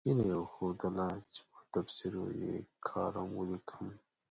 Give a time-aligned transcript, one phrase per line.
[0.07, 2.51] هیله یې وښوده چې پر تبصرو یې
[2.87, 3.87] کالم ولیکم.